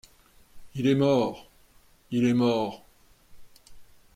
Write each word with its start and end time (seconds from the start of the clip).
Il 0.73 0.87
est 0.87 0.95
mort! 0.95 1.47
il 2.09 2.25
est 2.25 2.33
mort! 2.33 2.85